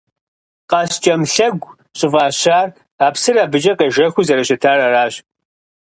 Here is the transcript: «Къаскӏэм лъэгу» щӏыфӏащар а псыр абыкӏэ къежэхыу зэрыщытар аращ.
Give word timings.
«Къаскӏэм 0.69 1.21
лъэгу» 1.33 1.75
щӏыфӏащар 1.97 2.67
а 3.05 3.07
псыр 3.13 3.37
абыкӏэ 3.43 3.73
къежэхыу 3.79 4.25
зэрыщытар 4.27 4.79
аращ. 4.87 5.13